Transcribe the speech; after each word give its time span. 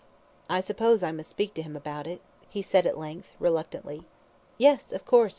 "I 0.49 0.61
suppose 0.61 1.03
I 1.03 1.11
must 1.11 1.29
speak 1.29 1.53
to 1.53 1.61
him 1.61 1.75
about 1.75 2.07
it?" 2.07 2.21
he 2.49 2.63
said 2.63 2.87
at 2.87 2.97
length, 2.97 3.33
reluctantly. 3.39 4.07
"Yes, 4.57 4.91
of 4.91 5.05
course!" 5.05 5.29